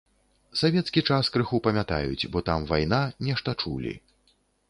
[0.61, 3.93] Савецкі час крыху памятаюць, бо там вайна, нешта чулі.